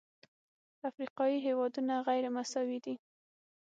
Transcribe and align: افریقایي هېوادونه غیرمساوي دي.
افریقایي 0.89 1.37
هېوادونه 1.45 1.93
غیرمساوي 2.07 2.77
دي. 2.85 2.95